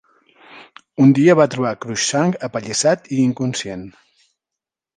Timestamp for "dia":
1.19-1.35